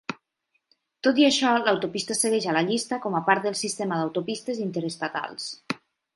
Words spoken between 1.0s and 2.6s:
Tot i això, l'autopista segueix a